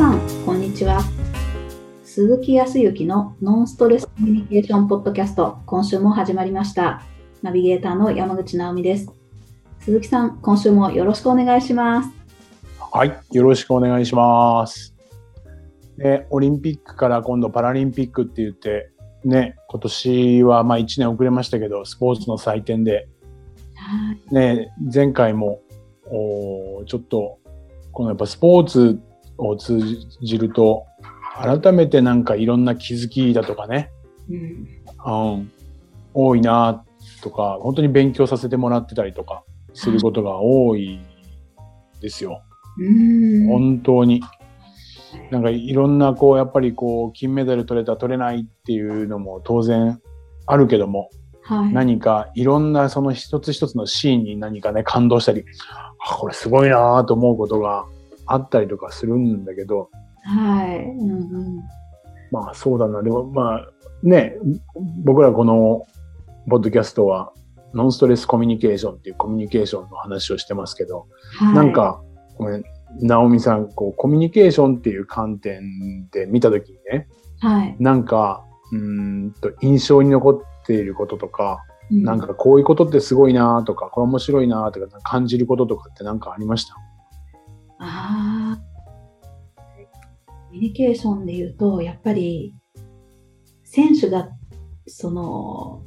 [0.00, 1.02] さん、こんにちは。
[2.04, 7.02] 鈴木康之のノンストレスコミュニケーションポッドキャスト、今週も始まりました。
[7.42, 9.12] ナビゲーターの山口直美です。
[9.80, 12.08] 鈴木さん、今週もよろしくお願いします。
[12.90, 14.94] はい、よろしくお願いします。
[15.98, 18.90] で、オリンピックから今度パラリンピックって言って、
[19.26, 23.06] ね、今年はまあ1年遅れましたけど、スポーツの祭典で、
[23.74, 24.34] はい。
[24.34, 25.60] ね、前回も、
[26.06, 27.36] おーちょっと、
[27.92, 28.98] このやっぱスポーツ
[29.40, 29.80] を通
[30.22, 30.86] じると、
[31.42, 33.90] 改めてなんかいろんな気づきだとかね、
[34.28, 35.36] うん。
[35.36, 35.52] うん、
[36.14, 36.84] 多いな
[37.22, 41.00] とか、本当に勉強させてもらってたりとかすることが多い
[42.00, 42.42] ですよ。
[42.78, 43.46] うん。
[43.48, 44.22] 本当に。
[45.30, 50.00] なんかいろんなこう、やっぱりこう、金メダル取れた取れないっていうのも当然
[50.46, 51.10] あるけども、
[51.42, 51.72] はい。
[51.72, 55.44] 何かいろんなその一つ一つのシーンに何かね、感動したり、
[55.98, 57.86] あ、これすごいなと思うことが
[58.32, 59.90] あったりとかするんだけど、
[60.24, 60.84] はい。
[60.84, 61.56] うんうん。
[62.30, 63.02] まあそうだな。
[63.02, 63.68] でもまあ
[64.02, 64.36] ね、
[65.04, 65.86] 僕らこの
[66.48, 67.32] ポッドキャストは
[67.74, 71.06] ノンストレスコミュニケーションっていうコミュニケーションの話をしてますけど、
[71.38, 71.54] はい。
[71.54, 72.02] なん、か、
[72.36, 72.64] ごめん、
[73.00, 77.06] ナオミさん、こう、コミュニケーションっていう観点で見たときにね、
[77.40, 77.76] はい。
[77.78, 78.78] なんか、うー
[79.28, 81.60] んと、印象に残っていることとか、
[81.92, 86.74] うなん、かこういうことってすごいなとか、これ面白いなとか、感じることとかってなんかありました？
[87.80, 88.60] ああ。
[90.26, 92.54] コミュニケーションで言うと、やっぱり、
[93.64, 94.28] 選手が、
[94.86, 95.82] その、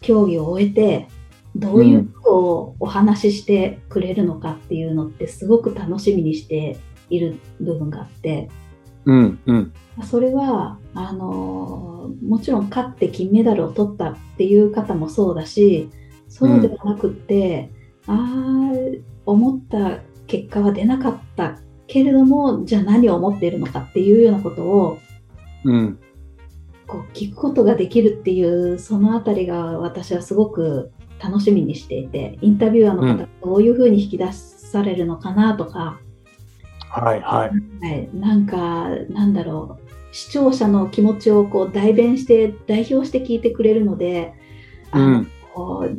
[0.00, 1.08] 競技を終えて、
[1.54, 6.76] どういうことをお話ししてくれるのかっていうのってすごく楽しみにして
[7.10, 8.48] いる部分があって、
[9.04, 9.72] うん、うん、
[10.04, 15.90] それは、あの、もちろん勝って金メダルを取ったっていう方もそうだし、
[16.28, 17.70] そうではなくって、
[18.06, 18.72] ああ、
[19.26, 21.58] 思った結果は出なかった
[21.88, 25.00] けれども、じゃあ何を思っているのかっていうようなことを
[25.64, 25.98] うん、
[26.86, 30.92] こう聞くことができるっていう、そのあたりが私はすごく
[31.22, 36.00] 楽しみにしていて、インタビュアーの方がどういうふうに引き出されるのかなとか、
[36.90, 37.86] はい、はい。
[37.86, 44.32] はい、なんか、なんだろう、視聴者の気持ちをこう代弁して、代表して聞いてくれるので、
[44.94, 45.96] うん、こう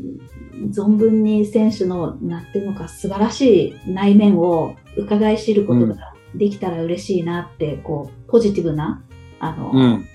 [0.72, 9.04] 存分に選手の、なんていうのか、素晴らしい内面を伺い知ることができたら嬉しいなって、こう、ポジティブな、
[9.40, 10.06] あの、うん、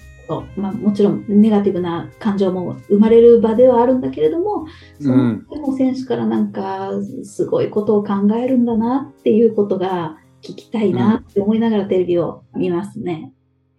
[0.56, 4.66] まあ、もちろんネガティブな感情も生まれる場ではあるんだけれども、
[5.00, 6.90] そのでも選手からなんか
[7.24, 13.32] すごいことを考えるんだなっていうことが聞きたいなって思いながらテレビを見ますね。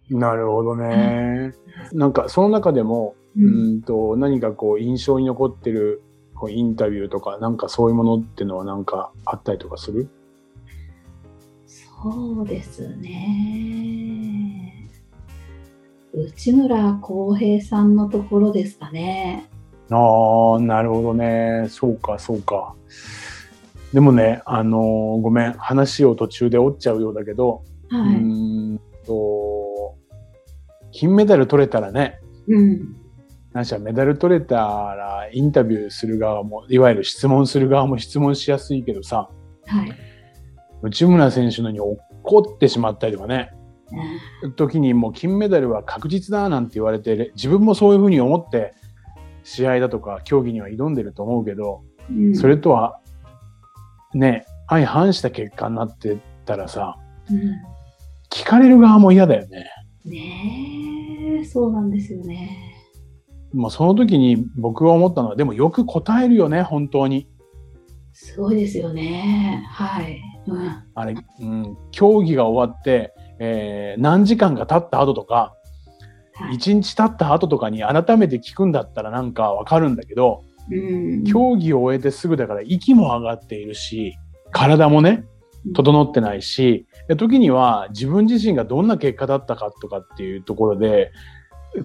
[0.08, 1.52] なるほどね。
[1.92, 6.02] なんか、その中でも、ううんと、何かこう、印象に残ってる
[6.50, 10.08] インタビューとか、なんかそういうものっていうのはなんかあったりとかする？
[11.66, 14.88] そうですね。
[16.12, 19.48] 内村航平さんのところですかね。
[19.90, 21.66] ああ、なるほどね。
[21.68, 22.74] そうか、そうか。
[23.92, 28.16] でもね、あのーごめん、話を途中で折っちゃうようだけど、うはい。
[28.16, 28.18] ー
[28.74, 29.94] んと、
[30.90, 32.96] 金メダル取れたらね、うん。
[33.56, 39.30] なんしゃメダル取れたらインタビューする側も、いわゆる質問する側も質問しやすいけどさ、
[39.64, 39.92] はい。
[40.82, 43.54] 内村選手のに怒ってしまったりとかね、
[44.56, 48.74] 時にもう金メダルは確実だなんて言われて、自分もそういうふうに思って
[49.42, 53.00] 試合だとか競技には挑んでると思うけど、うんそれとは
[54.12, 56.98] ね、相反した結果になってたらさ、
[57.30, 57.38] うん
[58.28, 59.64] 聞かれる側も嫌だよね。
[60.04, 62.75] ねえ、そうなんですよね。
[63.56, 67.26] もうその時に僕が思ったのは、でもよく答えるよね、本当に。
[68.12, 69.66] すごいですよね。
[69.70, 70.20] はい。
[70.46, 70.84] うん。
[70.94, 75.54] あれ、うん、競技が終わって、えー何時間が経った後とか、
[76.34, 81.24] はい一日経った後とかに改めて聞くんだったらなんかわかるんだけど、うん。
[81.24, 84.18] 競技を終えてすぐだから息も上がっているし、
[84.52, 85.24] 体もね、
[85.74, 91.10] 整ってないし、で時には自分自身がどんな結果だったかとかっていうところで、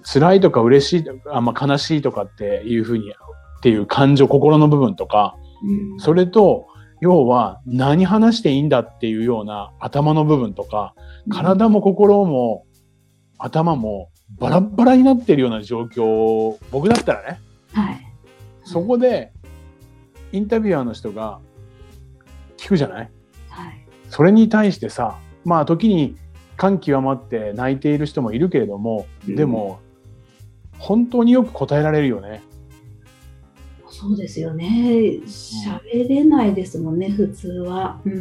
[0.00, 6.66] 辛いとか嬉しいとか、あまあ、悲しいとかっていうふうに、っていう感情、心の部分とか、うんそれと、
[7.00, 10.94] 要は何話していいんだっていうような頭の部分とか、
[11.30, 12.64] 体も心も
[13.38, 17.40] 頭もバラッバラになってるような状況、僕だったらね、
[17.72, 18.00] はい。
[18.64, 19.32] そこで
[20.30, 21.40] インタビュアーの人が
[22.56, 23.10] 聞くじゃない？
[23.48, 23.86] はい。
[24.08, 26.16] それに対してさ、まあ時に
[26.56, 29.80] 感極まって泣いている人もいるけれども、でも、
[30.78, 32.42] 本当によく答えられるよね。
[33.88, 35.20] そうですよね。
[35.26, 38.00] 喋れないですもんね、普通は。
[38.04, 38.16] うんう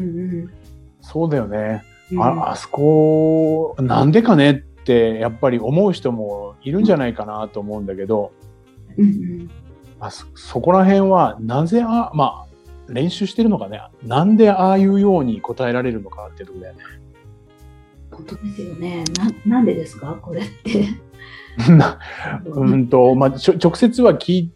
[0.46, 0.54] ん。
[1.02, 1.84] そうだよね。
[2.20, 8.32] ああそこなんでかねってやっぱり思う人もいるんじゃないかなと思うんだけど、
[8.98, 9.50] うんうん
[10.04, 16.84] あそそこら辺はなぜあまあ練習してるのかねなんでああいうように答えられるのかっていうところだよね。
[18.28, 19.04] 本当ですよね。
[19.46, 20.18] ななんでですか？
[20.22, 20.88] これって。
[21.70, 22.00] な
[22.46, 24.52] うんとまあ、直接は聞い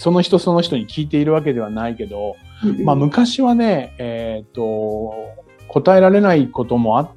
[0.00, 2.36] その人その人に聞いているわけではないけど、
[2.84, 5.12] まあ、昔はね、えっ、と、
[5.68, 7.10] 答えられないこともあっ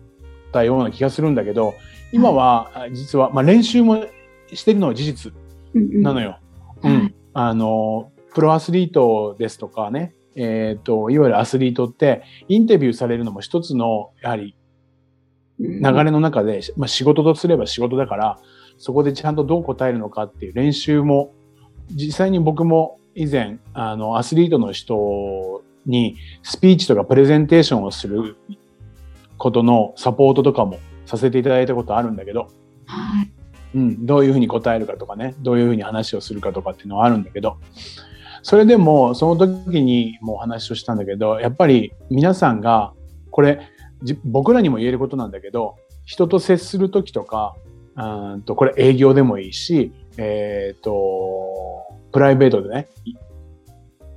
[0.51, 1.75] たような気がするんだけど、
[2.11, 4.05] 今は、実は、まあ、練習も
[4.53, 5.33] してるのは事実
[5.73, 6.31] なのよ。
[6.31, 6.39] よ。
[6.83, 7.15] うん。
[7.33, 14.55] あの、プロアスリートですとかね、えっ、と、いわゆるアスリートって、インタビューされるのも一つの、やはり
[15.59, 18.39] 流流れの中で、まあ、仕事とすれば仕事だから、
[18.77, 21.33] そこでちゃんとどう答えるのかっていう練習も、
[21.91, 28.35] 実際に僕も以前、あの、アスリートの人にスピーチとかプレゼンテーションをする
[29.37, 32.47] ことのサポートとかもさせていただいたことあるんだけど、
[32.85, 33.31] はい。
[33.75, 37.57] うん、どういうふうに答えるかとかね、どういうふうに話をするかとかっていうのはあるんだけど、
[38.43, 42.93] それでも、その時にもうお話をしたんだけど、やっぱり皆さんが、
[43.31, 43.61] これ、じ
[44.23, 47.55] 僕らにも言えることなんだけど、人と接する時とか、
[47.95, 53.13] うーんと、これ営業でもいいし、えっ、と、プライベートでね、い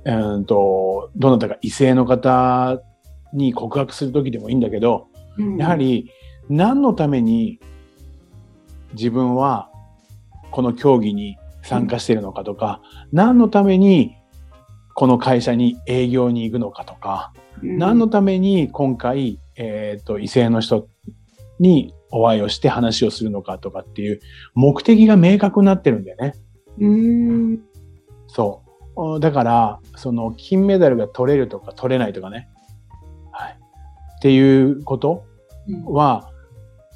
[0.05, 2.81] うーんと、どなたか異性の方
[3.33, 5.07] に告白する時でもいいんだけど、
[5.57, 6.11] やはり
[6.49, 7.59] 何のために
[8.93, 9.69] 自分は
[10.51, 12.81] この競技に参加しているのかとか、
[13.11, 14.15] 何のために
[14.93, 20.87] この会社に営業に行くのかとか、うん、何のために今回、えっ、と、異性の人
[21.59, 24.19] にお会いをして話をするのかとかっていう
[24.53, 26.33] 目的が明確になってるんだよね。
[26.79, 27.59] うん。
[28.27, 28.63] そ
[28.95, 29.19] うお。
[29.19, 32.49] だから、その金メダルが取れるとか取れないとかね。
[33.31, 33.59] はい。
[34.17, 35.25] っていうこと
[35.67, 36.29] うんは、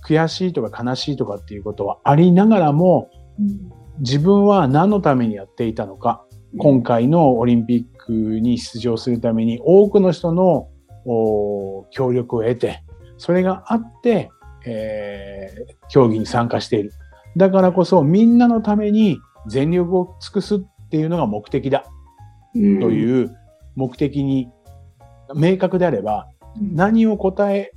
[0.05, 3.09] 悔しいとか悲しいとかっていうことはありながらも、
[3.99, 6.25] 自分は何のためにやっていたのか、
[6.57, 10.70] 今回のオリンピックに出場するために多くの人のお
[11.05, 12.83] 協力を得て、
[13.17, 14.29] それがあって、
[14.65, 16.93] えー競技に参加している。
[17.35, 20.59] だからこそみんなのために全力を尽くすっ
[20.89, 21.83] ていうのが目的だ。
[22.55, 22.79] うん。
[22.79, 23.35] という
[23.75, 24.49] 目的に
[25.35, 26.27] 明確であれば、
[26.57, 26.75] うん。
[26.75, 27.71] 何を答え、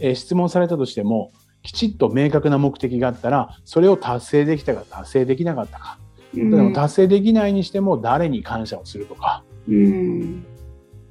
[0.00, 1.30] えー質問されたとしても、
[1.62, 5.98] きちっと明確な目的があったら、それを達成できたか達成できなかったか。
[6.34, 10.44] でも達成できないにしても誰に感謝をするとか、うん。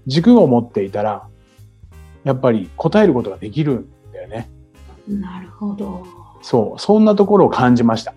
[0.07, 1.27] 軸を持っていたら、
[2.23, 4.49] やっぱり答えることができるんだよね。
[5.07, 6.05] なるほど。
[6.41, 8.13] そう、そんなところを感じました。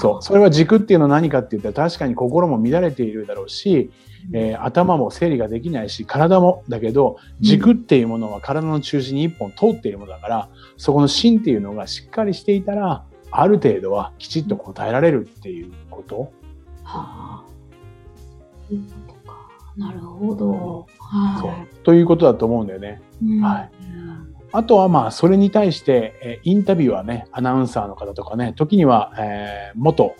[0.00, 3.90] そう、それは軸っていうのは何かって言ったら確かに心も乱れているだろうし、
[4.32, 16.32] えー頭も整理ができないし、体もだけど、軸っていうものは体の中心に一本通っているものだから、そこの芯っていうのがしっかりしていたら、ある程度はきちっと答えられるっていうこと。
[16.82, 17.48] はあ。
[19.78, 20.86] なるほど。
[20.98, 23.00] はということだと思うんだよね。
[23.22, 23.24] い。
[23.24, 23.70] うんはい
[24.50, 30.14] あとはまあ、それに対して、えーインタビュアーね、アナウンサーの方とかね、時には、えー元、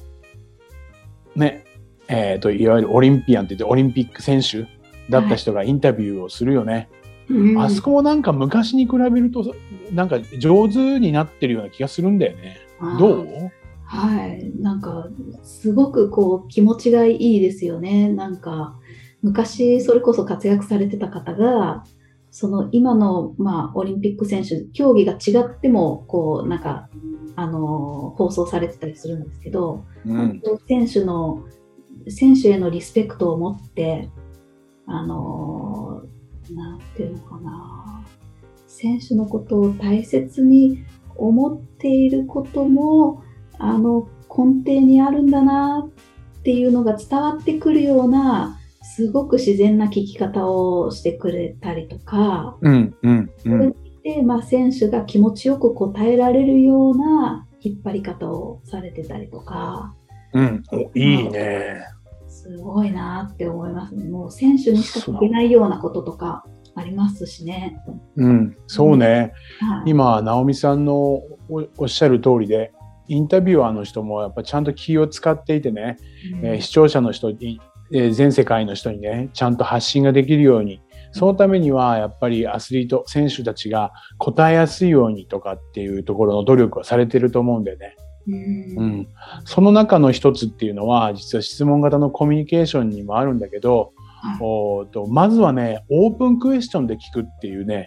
[1.35, 1.65] ね、
[2.09, 4.67] えっ、と、いわゆるオリンピアンって言って、オリンピック選手
[5.11, 6.91] だった人がインタビューをするよね。
[7.31, 9.55] うんあそこもなんか昔に比べると、
[9.93, 12.59] なんか上手になってるような気がするんだよね。
[12.99, 13.27] どう？
[13.85, 14.53] はい。
[14.61, 15.09] なんか、
[15.43, 18.11] すごくこう、気持ちがいいですよね。
[18.11, 18.79] なんか、
[19.23, 21.85] 昔、それこそ活躍されてた方が、
[22.31, 26.89] その今の、まあ、オリンピック選手、競技が違っても、こう、なんか、
[27.37, 30.41] あの、放送されてたりするんですけど、うん。
[30.67, 31.45] 選手の、
[32.09, 34.09] 選手へのリスペクトを持って、
[34.87, 36.03] あの、
[36.55, 38.05] なんていうのかな、
[38.67, 40.85] 選手のことを大切に
[41.17, 43.23] 思っていることも、
[43.59, 48.58] あの、根底にあるんだなっていうのが伝わってくるような、
[48.97, 53.77] すごく自然な聞き方をしてくれたりとか、うん、うん、うん。
[54.03, 59.95] で、まあ、選手が気持ちよく答えられるような引っ張り方をされてたりとか、
[60.33, 60.63] うん。
[60.73, 61.83] おいいね。
[62.29, 64.05] すごいなって思いますね。
[64.09, 67.79] もう選手にしか聞けないようなこととかありますしね。
[68.17, 69.33] うん、そうね。
[69.61, 71.25] はい、今、直美さんのお
[71.77, 72.73] おっしゃる通りで、
[73.09, 75.97] インタビュアーの人もやっぱちゃんと気を使っていてね、
[76.41, 77.61] うんえー視聴者の人に、
[77.93, 80.81] えー全世界の人にね、ちゃんと発信ができるように、
[81.13, 87.97] そのためにはやっぱりアスリート、選手たちが答えやすいようにとかっていうところの努力はされてると思うんだよね。
[88.27, 89.09] うんうん。
[89.45, 97.87] その中の一つっていうのは、実は質問型のコミュニケーションにもあるんだけど、はいおーとまずはね、オープンクエスチョンで聞くっていうね、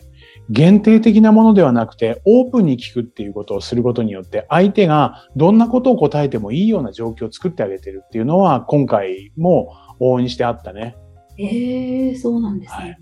[0.50, 10.98] 限定的なものではなくて、オープンに聞くっていうことをすることによって、相手がどんなことを答えてもいいような状況を作ってあげてるっていうのは、今回も往々にしてあったね。
[11.38, 13.00] ええー、そうなんですね。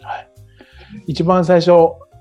[0.00, 0.18] はい。
[0.18, 0.28] はい、
[1.06, 1.70] 一番最初、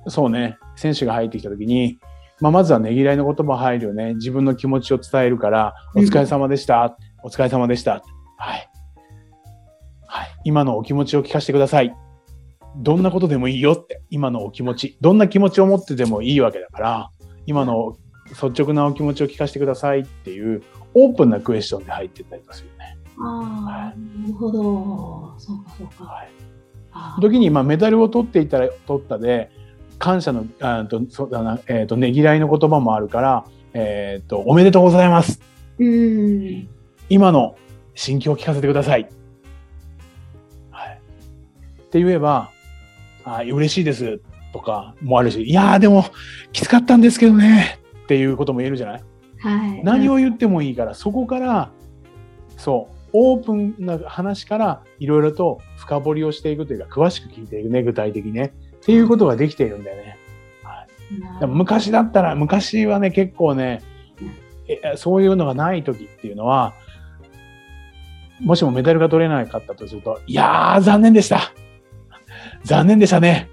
[0.08, 2.00] そうね、選手が入ってきた時に、
[2.40, 4.16] まあ、まずはねぎらいの言葉入るよね。
[4.16, 6.98] 自分の気持ちを伝えるから、お疲れ様でした。
[7.24, 8.04] お疲れ様でした。
[8.38, 8.70] はい。
[10.08, 10.28] はい。
[10.44, 11.96] 今のお気持ちを聞かせてください。
[12.78, 14.98] どんなことでもいいよって、今のお気持ち。
[15.00, 17.10] どんな気持ちを持ってでもいいわけだから、
[17.46, 17.96] 今の
[18.30, 20.64] 率直なお気持ちを聞かせてくださいっていう、
[20.94, 22.98] オープンなクエスチョンで入ってたりするよね。
[23.20, 25.36] ああ、はい、なるほど。
[25.38, 26.04] そうか、そうか。
[26.06, 27.22] はい。
[27.22, 29.52] 時に、まあ、メダルを取っていたら、取ったで、
[30.00, 35.42] 感謝の、あと、そうだな、えっ、ー、と、ねぎらいの言葉もあるから、えっ、ー、と、おめでとうございます。
[35.80, 36.68] うん。
[37.10, 37.56] 今の
[37.94, 39.10] 心境を聞かせてください。
[40.72, 41.02] はい。
[41.82, 42.52] って言えば、
[43.26, 44.22] あ嬉しいです
[44.54, 46.06] とかもあるし、いやーでも
[46.54, 49.04] きつかったんですけどねっていうことも言えるじゃない、
[49.40, 51.72] はい、何を言ってもいいから、そこから、
[52.58, 58.54] そう、オープンな話からいろいろと深掘りをしていくというか、詳しく聞いていくね、具体的にね。
[58.78, 60.18] っていうことができているんだよね。
[60.64, 60.86] は
[61.38, 63.82] い、でも昔だったら、昔はね、結構ね、
[64.68, 66.74] えそういうのがない時っていうのは、
[68.42, 71.52] もしもメダルが取れなかったとすると、いやー、残念でした。
[72.64, 73.50] 残念でしたね。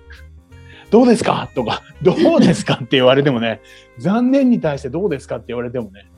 [0.92, 1.50] どうですか？
[1.54, 2.74] とか、どうですか？
[2.74, 3.62] って言われてもね、
[3.98, 5.36] 残念に対してどうですか？
[5.36, 6.10] って言われてもね、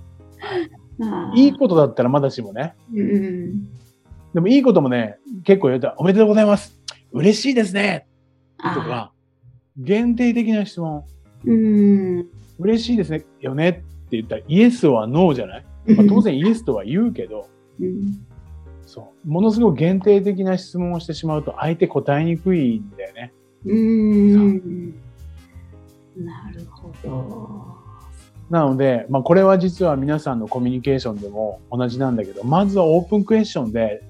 [1.36, 3.66] いいことだったらまだしもね、うん、
[4.34, 6.76] でもいいこともね、結構言うと、おめでとうございます。
[7.12, 8.08] 嬉しいですね。
[8.58, 9.12] とか、
[9.76, 11.04] 限定的な質問。
[11.44, 12.26] うん、
[12.58, 13.68] 嬉しいですね、よね？
[13.68, 15.64] って言ったら、イエスはノーじゃない、
[15.96, 17.48] まあ、当然イエスとは言うけど、
[17.80, 18.26] うん、
[18.86, 19.28] そう。
[19.28, 23.32] ものすごく限定的な質問をしてしまうと、相手答えにくいんだよね。
[23.64, 24.90] うん。
[26.16, 27.74] なるほど。
[28.50, 34.02] なので、まあ、これは実は皆さんのコミュニケーションでも同じなんだけど、まずはオープンクエスチョンで、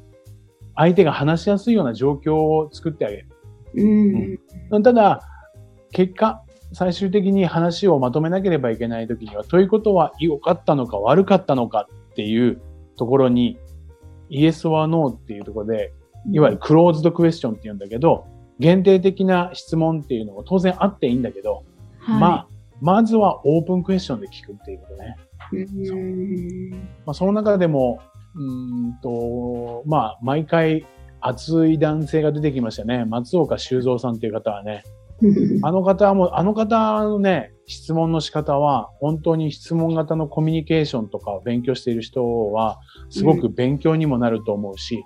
[0.74, 3.28] 相手が話しやすいような状況を作ってあげる。
[4.70, 5.20] うん、ただ、
[5.92, 6.42] 結果、
[6.72, 12.60] 最終的に話をまとめなければいけないときには、ということは良かったのか悪かったのかっていう
[12.96, 13.58] ところに、
[14.28, 15.92] イエスはノーっていうところで、
[16.30, 18.26] いわゆるクローズドクエスチョンって言うんだけど、
[18.60, 21.64] 限定的な質問っていうのも当然あっていいんだけど、
[21.98, 22.48] はい、まあ、
[22.80, 25.16] まずはオープンクエスチョンで聞くっていうことね。
[27.06, 28.00] まあ、その中でも、
[28.36, 30.86] うんと、まあ、毎回
[31.20, 33.04] 熱い男性が出てきましたね。
[33.04, 34.82] 松岡修造さんっていう方はね。
[35.62, 42.78] あの方はもう、あの方のね、質問の仕方は、本当に質問型のコミュニケーションとかを勉強している人は、
[43.10, 45.02] すごく勉強にもなると思うし、うん、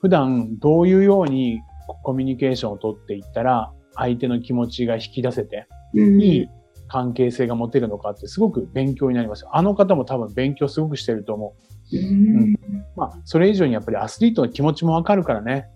[0.00, 1.60] 普段どういうように
[2.02, 5.98] コミュニケーションをとっていったら、相手の気持ちが引き出せて、い
[6.42, 6.48] い
[6.88, 9.46] 関係性が持てるのかってすごく勉強になります。
[9.50, 11.54] あの方も多分勉強すごくしてると思
[11.92, 11.96] う。
[11.96, 12.56] うん、
[12.96, 15.68] まあ、それ以上にやっぱりアスリートの気持ちもわかるからね。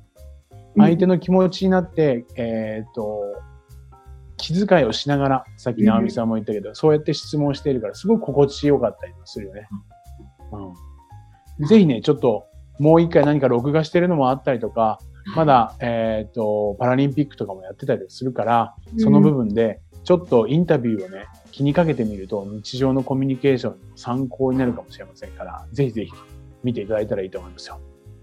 [0.77, 3.23] 相手の気持ちになって、えっ、と、
[4.37, 9.69] 気遣いをしながら、さっき直美さんも言ったけど、うん、そうやって質問しているから、すごく心地よかったりするよね。
[11.61, 11.67] うん。
[11.67, 12.47] ぜひね、ちょっと、
[12.81, 14.99] もう一回何か録画してるのもあったりとか、
[15.35, 26.13] まだ、えっ、ー、と、パラリンピックとかもやってたりするから、その部分で、ちょっとインタビューをね、気にかけてみると、日常のコミュニケーションの参考になるかもしれませんから、ぜひぜひ
[26.63, 27.81] 見ていただいたらいいと思いますよ。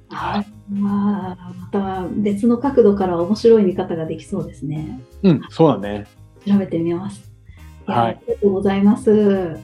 [0.09, 0.73] はい。
[0.73, 5.01] まあ、また別の角度から面白い見方ができそうですね。
[5.23, 6.05] うん、そうだね。
[6.45, 7.31] 調べてみます。
[7.85, 8.11] はい。
[8.11, 9.59] ありがとうございます。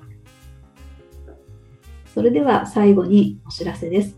[2.14, 4.18] それでは最後にお知らせです。